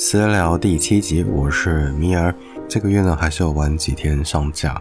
[0.00, 2.32] 私聊第七集，我是米儿。
[2.68, 4.80] 这个月呢，还是有晚几天上架。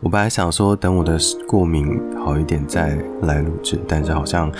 [0.00, 1.86] 我本来想说等我的过敏
[2.18, 4.50] 好一点再来录制，但是好像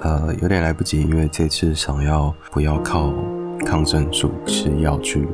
[0.00, 3.12] 呃有点来不及，因为这次想要不要靠
[3.64, 5.28] 抗生素吃药去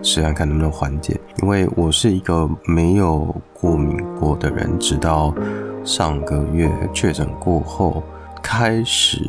[0.00, 1.20] 试看看能不能缓解。
[1.42, 5.34] 因为我是一个没有过敏过的人，直到
[5.82, 8.00] 上个月确诊过后
[8.40, 9.28] 开始。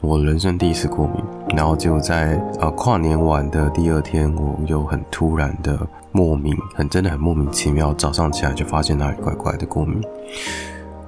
[0.00, 1.22] 我人生第一次过敏，
[1.56, 5.78] 然后就在呃跨年晚的第二天，我又很突然的
[6.12, 10.00] 莫名，很真的很莫名其妙，早上起来就发现哪里怪怪的过敏，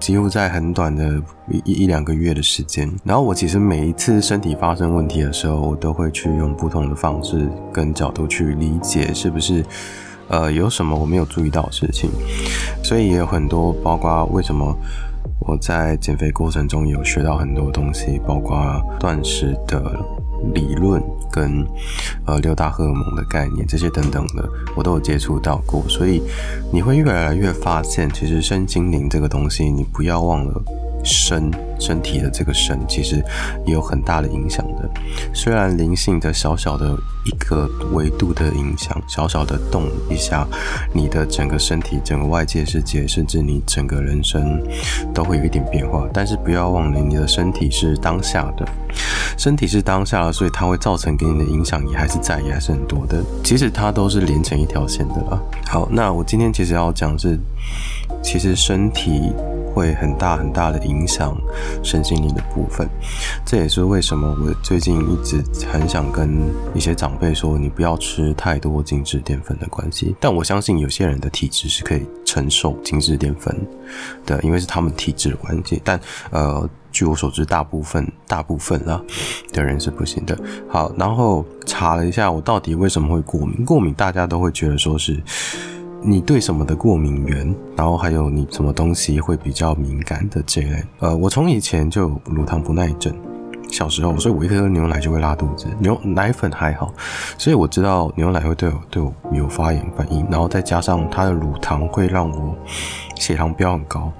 [0.00, 1.20] 几乎在很短的
[1.64, 2.90] 一一两个月的时间。
[3.04, 9.64] 然后我其实每一次身体发生问题的时候，我都会去用不同的方式跟角度去理解，是不是
[10.28, 12.10] 呃有什么我没有注意到的事情，
[12.82, 14.76] 所以也有很多包括为什么。
[15.44, 19.82] 我在减肥过程中有学到很多东西，包括断食的
[20.54, 21.66] 理论跟
[22.26, 25.82] 呃六大荷尔蒙的概念，这些等等的，我都有接触到过。
[25.88, 26.22] 所以
[26.72, 30.62] 你会越来越发现，其实身心灵这个东西，你不要忘了。
[31.04, 33.22] 身身体的这个身，其实
[33.66, 34.88] 也有很大的影响的。
[35.34, 40.46] 虽然灵性的小小的一个维度的影响，小小的动一下，
[40.92, 44.62] 你的整个身体、整个外界世界，甚至你整个人生，
[45.12, 46.08] 都会有一点变化。
[46.12, 48.66] 但是不要忘了，你的身体是当下的，
[49.36, 53.22] 身体是当下的，所以它会造成给你的影响，也还是在，也还是很多的。
[53.42, 55.42] 其实它都是连成一条线的了。
[55.66, 57.38] 好，那我今天其实要讲是，
[58.22, 59.32] 其实身体。
[59.74, 61.36] 会很大很大的影响
[61.82, 62.88] 身心灵的部分，
[63.44, 66.40] 这也是为什么我最近一直很想跟
[66.74, 70.14] 一些长辈说，你不要吃太多精致淀粉的关系。
[70.20, 73.54] 但我相信有些人的体质是可以承受精致淀粉
[74.26, 75.80] 的，因为是他们体质的关系。
[75.84, 79.00] 但呃，据我所知，大部分大部分啦
[79.52, 80.38] 的人是不行的。
[80.68, 83.64] 好，然后查了一下，我到底为什么会过敏？
[83.64, 85.20] 过敏大家都会觉得说是。
[86.04, 90.82] 你对什么的过敏源，然后还有你什么东西会比较敏感的这类。
[90.98, 93.14] 呃，我从以前就有乳糖不耐症，
[93.70, 96.92] 小时候，所以我一喝牛奶就会拉肚子，牛奶粉还好，
[97.38, 102.56] 所以我知道牛奶会对我对我有发炎反应，然后再加上它的乳糖会让我
[103.14, 104.10] 血糖飙很高，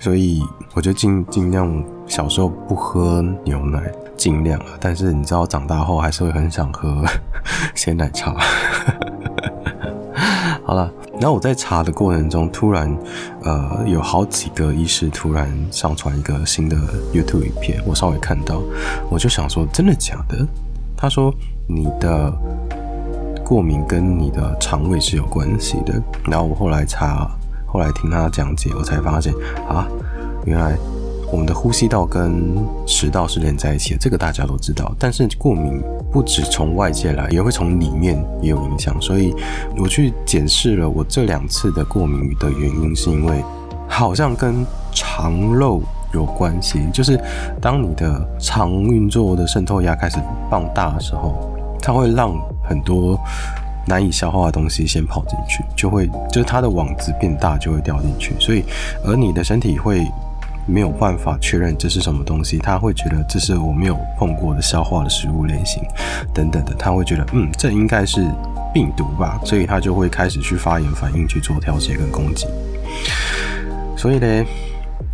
[0.00, 0.42] 所以
[0.74, 4.58] 我就尽尽量小时候不喝牛奶，尽量。
[4.80, 7.04] 但是你知道长大后还是会很想喝
[7.74, 8.34] 鲜奶茶。
[10.64, 10.90] 好了。
[11.20, 12.96] 然后我在查的过程中，突然，
[13.42, 16.76] 呃，有好几个医师突然上传一个新的
[17.12, 18.62] YouTube 影片，我稍微看到，
[19.10, 20.46] 我就想说，真的假的？
[20.96, 21.32] 他说
[21.68, 22.32] 你的
[23.44, 26.02] 过敏跟你的肠胃是有关系的。
[26.24, 27.30] 然后我后来查，
[27.66, 29.32] 后来听他讲解，我才发现
[29.68, 29.86] 啊，
[30.46, 30.76] 原来。
[31.32, 32.44] 我们的呼吸道跟
[32.86, 34.92] 食道是连在一起的，这个大家都知道。
[34.98, 35.80] 但是过敏
[36.10, 39.00] 不只从外界来，也会从里面也有影响。
[39.00, 39.32] 所以
[39.78, 43.44] 我去检视了我这两次的过敏的原因，是因为
[43.88, 45.80] 好像跟肠漏
[46.12, 46.80] 有关系。
[46.92, 47.18] 就是
[47.60, 50.18] 当你的肠运作的渗透压开始
[50.50, 51.48] 放大的时候，
[51.80, 52.32] 它会让
[52.68, 53.16] 很多
[53.86, 58.34] 难以消化的东西先跑进去，就会就是它的网子变大，就会掉进去。
[58.40, 58.64] 所以
[59.04, 60.04] 而你的身体会。
[60.66, 65.82] 没有办法确认这是什么东西，他会觉得这是我没有碰过的消化的食物类型，
[66.32, 68.24] 等等的，他会觉得嗯，这应该是
[68.72, 72.46] 病毒吧，所以他就会开始去发炎反应去做调节跟攻击。
[73.96, 74.44] 所以呢，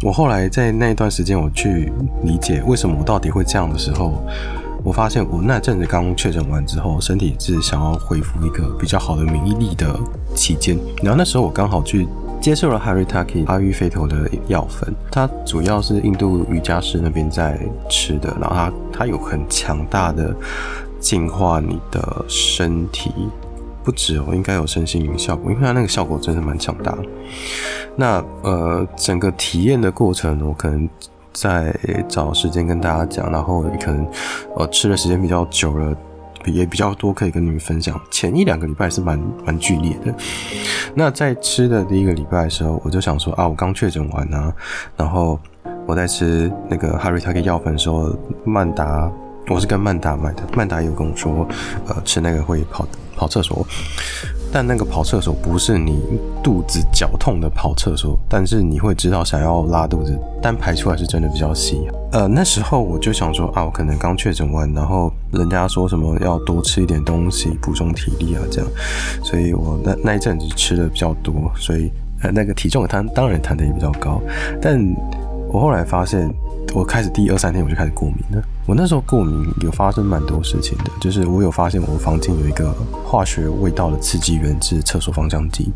[0.02, 1.90] 我后来在那一段时间我去
[2.22, 4.22] 理解为什么我到底会这样的时候，
[4.84, 9.98] 我发现我那阵子刚确诊完之后，身体是想要恢复一个比较好的免疫力的
[10.34, 12.06] 期间，然后那时候我刚好去。
[12.40, 17.58] 接受了 Haritaki 阿育吠陀的药粉，它主要是印度瑜伽师那边在
[17.90, 20.34] 吃的，然后它它有很强大的
[21.00, 23.10] 净化你的身体，
[23.82, 26.96] 不止哦，应该有身心灵效果，因为它那个效果真的蛮强大。
[27.96, 30.88] 那呃，整个体验的过程，我可能
[31.32, 31.74] 再
[32.08, 34.06] 找时间跟大家讲，然后可能
[34.56, 35.96] 呃吃的时间比较久了。
[36.46, 38.00] 也比较多可以跟你们分享。
[38.10, 40.14] 前一两个礼拜是蛮蛮剧烈的。
[40.94, 44.52] 那在吃的第一个礼拜的时候，我就想说啊，我刚确诊完啊，
[44.96, 45.38] 然后
[45.86, 49.10] 我在吃那个哈瑞他给药粉的时候，曼达，
[49.48, 51.46] 我是跟曼达买的，曼达也有跟我说，
[51.86, 53.66] 呃，吃那个会跑跑厕所。
[54.56, 56.00] 但那个跑厕所不是你
[56.42, 61.86] 肚子绞痛的跑厕所，但是你会知道想要拉肚子，但排出来是真的比较细。
[62.12, 68.70] 呃，那时候我就想说啊，我可能刚确诊完，然后人家说什么要多吃一点东西补充体力啊，这样，
[69.22, 71.92] 所以我那那一阵子吃的比较多，所以
[72.22, 74.22] 呃那个体重也当当然弹的也比较高。
[74.58, 74.82] 但
[75.48, 76.32] 我后来发现，
[76.76, 78.44] 我开始第二三天我就开始过敏了。
[78.66, 82.70] 我那时候过敏有发生蛮多事情的，就是我有发现我房间有一个
[83.02, 85.72] 化学味道的刺激源是厕所芳香剂，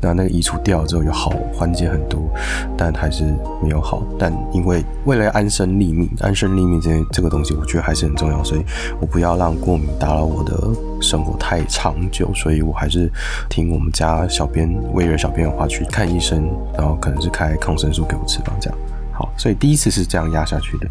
[0.00, 2.28] 那那个移除掉了之后有好缓解很多，
[2.76, 4.02] 但还是没有好。
[4.18, 8.64] 但因为为了安身立命，安身立命这这个东西我觉得还是很重要，所以
[9.00, 10.58] 我不要让过敏打扰我的
[11.00, 13.08] 生活太长久，所以我还是
[13.48, 18.76] 听我们家小编威尔小编的话去看医生，然后可能是开抗生素给我吃吧，这样。
[19.12, 20.86] 好，所以第一次是这样压下去的。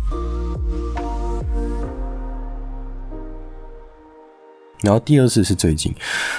[4.83, 5.93] 然后第二次是最近，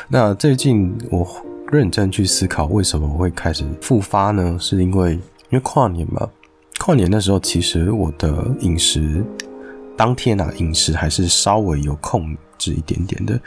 [0.09, 1.27] 那最近我
[1.71, 4.57] 认真去思考为什么我会开始复发呢？
[4.59, 5.21] 是因为因
[5.51, 6.29] 为跨年嘛，
[6.81, 9.25] 跨年的时候其实我的饮食
[9.97, 13.41] 当天啊饮食还是稍微有控制一点点的，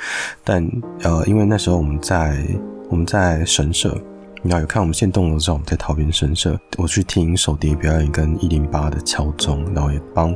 [0.44, 0.66] 但
[1.02, 2.46] 呃因为那时候我们在
[2.90, 3.98] 我们在神社。
[4.46, 10.32] 你要有看我们现动的时候，我们在桃园神社，我去听手碟表演跟一零八的敲钟，然后也帮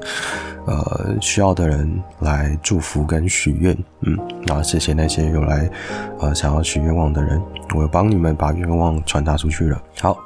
[0.66, 1.88] 呃需要的人
[2.22, 4.18] 来祝福跟许愿，嗯，
[4.48, 5.70] 然后谢谢那些有来
[6.18, 7.40] 呃想要许愿望的人，
[7.76, 9.80] 我帮你们把愿望传达出去了。
[10.00, 10.18] 好，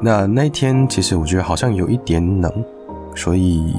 [0.00, 2.64] 那那天其实我觉得好像有一点冷，
[3.16, 3.74] 所以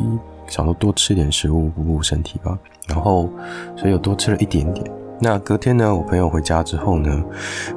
[0.50, 3.30] 想说多吃点食物补补身体吧，然后
[3.78, 4.86] 所以我多吃了一点点。
[5.20, 7.24] 那隔天呢，我朋友回家之后呢，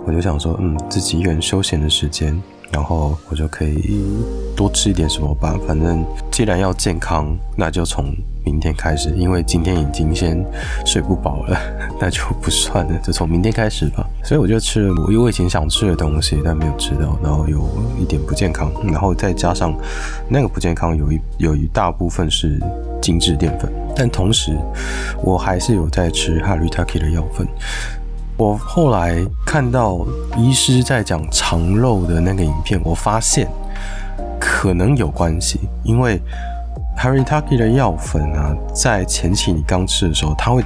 [0.05, 2.37] 我就想说，嗯，自己一个人休闲的时间，
[2.73, 4.00] 然后我就可以
[4.56, 5.56] 多吃一点什么吧。
[5.67, 8.06] 反正既然要健康，那就从
[8.44, 10.44] 明天开始，因为今天已经先
[10.85, 11.56] 睡不饱了，
[12.00, 14.05] 那就不算了，就从明天开始吧。
[14.25, 17.69] 所以我就吃了我我以前想吃的东西，但没有吃到，然后有
[18.00, 19.73] 一点不健康，然后再加上
[20.29, 22.61] 那个不健康有一有一大部分是
[23.00, 24.56] 精致淀粉，但同时
[25.24, 27.44] 我还是有在吃 Haritaki 的药粉。
[28.36, 30.06] 我后来看到
[30.36, 33.48] 医师在讲肠肉的那个影片，我发现
[34.38, 36.20] 可能有关系，因为
[36.96, 40.62] Haritaki 的药粉啊，在前期你刚吃的时候，它会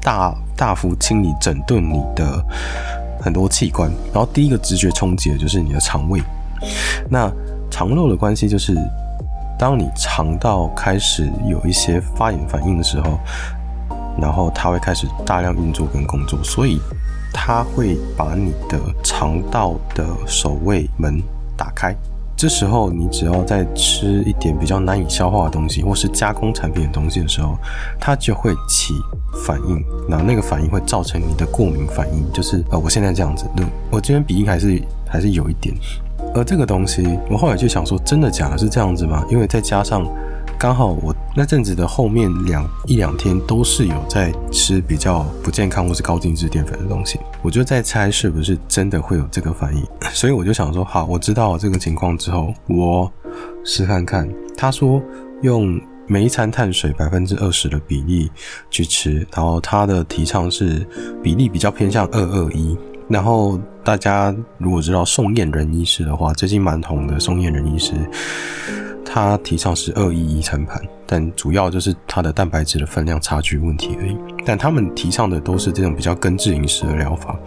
[0.00, 2.40] 大大幅清理整顿你的
[3.20, 6.22] 很多器官，然后第一个直觉冲击的就是你的肠胃。
[7.08, 7.28] 那
[7.68, 8.76] 肠肉的关系就是。
[9.60, 13.20] 当你肠道开始有一些发炎反应的时候，
[14.18, 16.80] 然后它会开始大量运作跟工作，所以
[17.30, 21.22] 它会把你的肠道的守卫门
[21.58, 21.94] 打开。
[22.34, 27.54] 这时候你只要再吃一点比较难以消化的东西，或是加工产品的东西的时候，
[28.00, 28.94] 它就会起
[29.44, 33.44] 反应，然后那个反应会造成你的过敏反应，就是呃，我现在这样子，
[33.90, 35.74] 我这边鼻音还是还是有一点。
[36.34, 38.58] 而这个东西，我后来就想说，真的假的？
[38.58, 39.24] 是这样子吗？
[39.30, 40.06] 因为再加上
[40.58, 49.82] 刚好我那阵子的后面两一两天都是有在吃比较不健康或是高精致淀粉的东西，我就在猜是不是真的会有这个反应。
[50.12, 53.10] 所以我就想说，好，我知道这个情况之后，我
[53.64, 54.28] 试看看。
[54.56, 55.00] 他说
[55.42, 58.30] 用每一餐碳水百分之二十的比例
[58.70, 60.86] 去吃，然后他的提倡是
[61.22, 62.76] 比例比较偏向二二一。
[63.08, 67.94] 然后大家如果知道宋晏仁医师的话，最近蛮红的宋晏仁医师，
[69.04, 74.16] 他提倡是二一一餐盘，但主要就是他的蛋白质的分量差距问题而已。
[74.44, 77.38] 但他们提倡的都是这种比较根治饮食的疗法，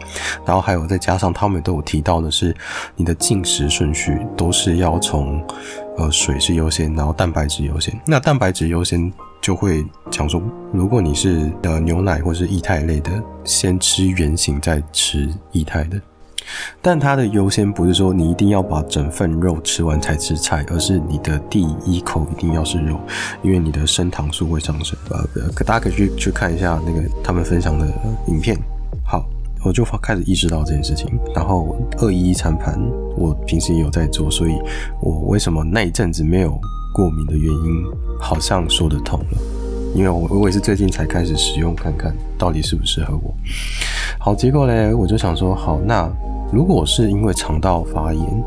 [0.45, 2.55] 然后还有再加上他们都有提到的是，
[2.95, 5.41] 你的进食顺序都是要从
[5.97, 7.93] 呃水是优先，然后蛋白质优先。
[8.05, 9.11] 那蛋白质优先。
[9.43, 10.41] 就会讲说，
[10.71, 13.11] 如果你是呃牛奶或是液态类的，
[13.43, 15.99] 先吃原型再吃液态的。
[16.81, 22.99] 但它的优先不是说你一定要把整份肉吃完才吃菜，而是你的第一口一定要是肉，
[23.41, 24.97] 因为你的升糖素会上升。
[25.09, 27.87] 呃，可大家可以去去看一下那个他们分享的
[28.27, 28.57] 影片。
[29.05, 29.25] 好，
[29.65, 31.07] 我就开始意识到这件事情。
[31.35, 32.79] 然后二一餐盘，
[33.17, 34.53] 我平时也有在做，所以
[35.01, 36.59] 我为什么那一阵子没有
[36.93, 37.83] 过敏的原因
[38.19, 39.37] 好像说得通了，
[39.95, 43.33] 因为我我也是最近才开始使用，看看到底适不适合我。
[44.19, 46.09] 好，结果嘞，我就想说，好，那
[46.53, 48.43] 如果是因为肠道发炎，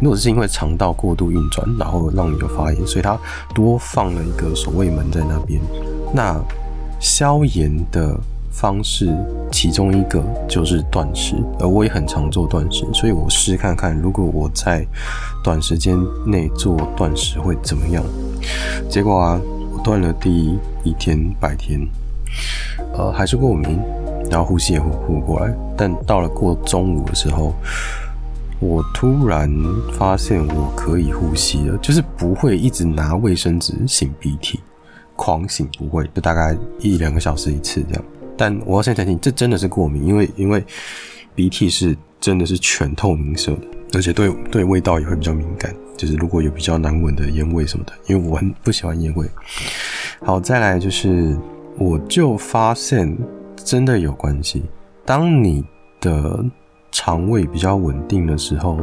[0.00, 3.18] 如果是因为肠道过度运转，然后让你有发炎，所以它
[3.54, 5.60] 多放了一个守卫门在那边，
[6.12, 6.38] 那
[7.00, 8.18] 消炎的。
[8.56, 9.12] 方式
[9.50, 14.86] 其中一个就是断食，而我也很常做断食，所以我试看看，如果我在
[15.42, 18.04] 短时间内做断食会怎么样。
[18.88, 19.40] 结果啊，
[19.72, 21.80] 我断了第一天白天，
[22.96, 23.76] 呃，还是过敏，
[24.34, 25.54] 然后呼吸也会呼过来。
[25.76, 27.54] 但到了过中午的时候，
[28.58, 29.48] 我突然
[29.96, 34.58] 发现我可以呼吸了，就是不会一直拿卫生纸擤鼻涕，
[35.14, 38.04] 狂擤不会，就大概一两个小时一次这样。
[38.36, 40.64] 但我要先澄清，这真的是过敏，因为因为
[41.32, 43.60] 鼻涕是真的是全透明色的，
[43.92, 45.72] 而且对对味道也会比较敏感。
[45.96, 49.30] 就是如果有比较难闻的烟味什么的，因为我很不喜欢烟味。
[50.24, 51.38] 好，再来就是，
[51.78, 53.16] 我就发现
[53.64, 54.62] 真的有关系。
[55.04, 55.64] 当你
[56.00, 56.44] 的
[56.92, 58.78] 肠胃比较稳定的时候，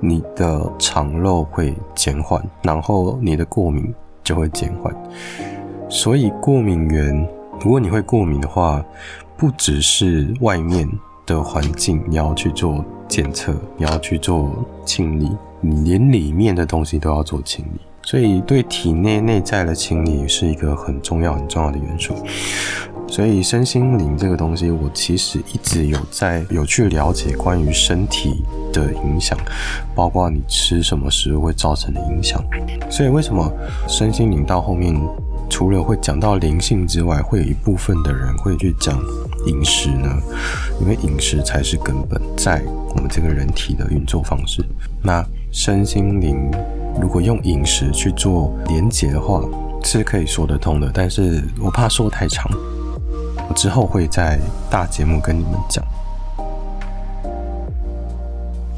[0.00, 4.94] 你的肠漏会减缓，然后你的过敏就会减缓。
[5.88, 7.28] 所以过敏源，
[7.60, 8.84] 如果你会过敏的话，
[9.36, 10.88] 不只是外面
[11.26, 14.50] 的环境你要去做检测，你要去做
[14.84, 17.80] 清理，你连里面的东西都要做清理。
[18.02, 22.14] 所以对体内内在的清理是一个很重要很重要的元素。
[23.06, 28.42] 所以身心灵这个东西，我其实一直有在有去了解关于身体
[28.72, 29.38] 的影响，
[29.94, 32.42] 包括你吃什么食物会造成的影响。
[32.90, 33.48] 所以为什么
[33.86, 34.94] 身心灵到后面
[35.48, 38.98] 除了会讲到灵性之外，会有一部分的人会去讲
[39.46, 40.08] 饮食呢？
[40.80, 42.62] 因为饮食才是根本，在
[42.94, 44.64] 我们这个人体的运作方式。
[45.02, 46.50] 那身心灵
[47.00, 49.40] 如果用饮食去做连结的话，
[49.84, 52.50] 是可以说得通的，但是我怕说太长，
[53.48, 54.38] 我之后会在
[54.70, 55.84] 大节目跟你们讲。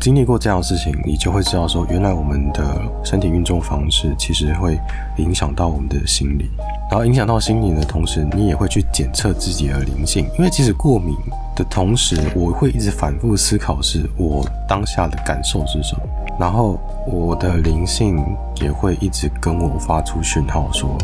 [0.01, 4.79] 经历过这样的事情，你就会知道说，原来我们的身体运作方式其实会
[5.17, 6.49] 影响到我们的心理，
[6.89, 10.31] 然后影响到心理的同时，你也会去检测自己的灵性。
[10.39, 11.17] 因为其实过敏
[11.57, 16.03] 的同时，我会一直反复思考，是我当下的感受是什么，
[16.39, 18.25] 然后我的灵性
[18.63, 20.97] 也会一直跟我发出讯号说，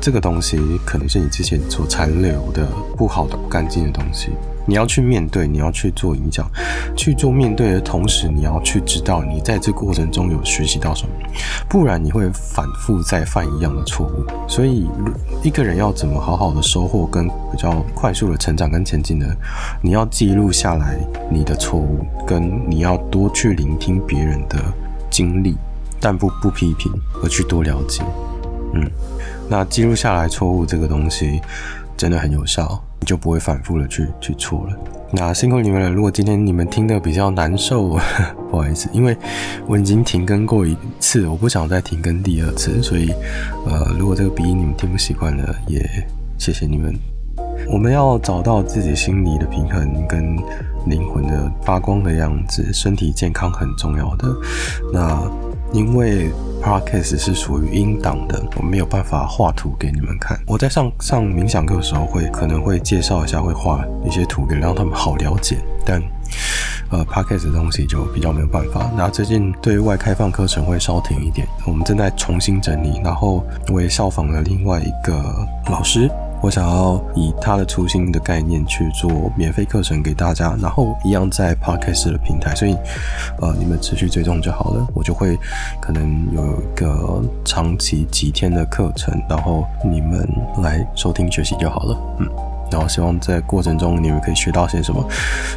[0.00, 2.66] 这个东西可能是你之前所残留的
[2.96, 4.30] 不好的、不干净的东西。
[4.66, 6.48] 你要去面对，你要去做影响，
[6.96, 11.12] 去做面对的同时，你要去知道你在这过程中有学习到什么，
[11.68, 14.24] 不然你会反复再犯一样的错误。
[14.48, 14.88] 所以，
[15.42, 19.26] 一个人要怎么好好的收获跟比较快速的成长跟前进呢？
[19.82, 24.56] 你要记录下来你的错误，跟你要多去聆听别人的
[25.10, 25.56] 经历，
[25.98, 26.92] 但不不批评，
[27.24, 28.04] 而去多了解。
[28.72, 28.88] 嗯，
[29.50, 31.42] 那记录下来错误这个东西
[31.96, 32.82] 真的很有效。
[33.02, 34.76] 你就不会反复的去去错了。
[35.10, 35.90] 那辛苦你们了。
[35.90, 37.98] 如果今天你们听得比较难受，
[38.50, 39.16] 不好意思，因为
[39.66, 42.82] 我已经停更过一次，我不想再停更第二次。
[42.82, 43.10] 所以，
[43.66, 45.82] 呃，如果这个鼻音你们听不习惯了，也
[46.38, 46.94] 谢谢你们。
[47.72, 50.36] 我们要找到自己心理的平衡跟
[50.86, 54.28] 灵魂的发光的样子，身体健康很重要的。
[54.92, 55.22] 那
[55.72, 56.30] 因为。
[56.62, 60.38] Podcast 是属于音档的，我没有办法画图给你们看。
[60.46, 65.56] 我在上上冥想课的时候会，可能会介绍一下，会画一些图给让他们好了解。
[65.86, 66.02] 但
[66.90, 68.90] 呃，Podcast 的东西就比较没有办法。
[68.94, 73.00] 那最近对外开放课程会稍停一点，我们正在重新整理。
[73.02, 75.24] 然后我也效仿了另外一个
[75.70, 76.10] 老师。
[76.42, 82.76] 我想要以他的初心的概念去做免费课程给大家，然后一样在 Podcast 的平台，所以
[83.40, 85.38] 呃你们持续追踪就好了，我就会
[85.80, 90.28] 可能有一个长期几天的课程，然后你们
[90.62, 92.49] 来收听学习就好了，嗯。
[92.70, 95.04] 然后希望在过程中你们可以学到些什么，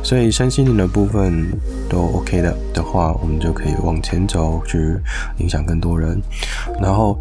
[0.03, 1.47] 所以身心灵的部分
[1.89, 4.97] 都 OK 的的话，我们就可以往前走，去
[5.37, 6.21] 影响更多人。
[6.81, 7.19] 然后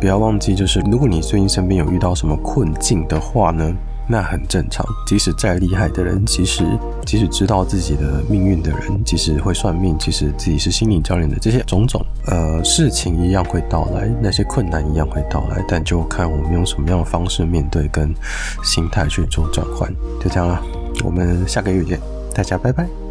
[0.00, 3.72] 不要忘记，就是如果你最近身边有遇到什么困境的话呢，
[4.06, 6.62] 那很正常，即使再厉害的人，其实
[7.06, 18.14] 即使知道自己的命运的人，即使会算命，即使自己是心理教练的这些种种，呃，事情一样会到来，那些困难一样会到来，但就看我们用什么样的方式面对，跟
[18.62, 20.62] 心态去做转换，就这样了，
[21.02, 21.98] 我们下个月见，
[22.34, 23.03] 大家拜拜。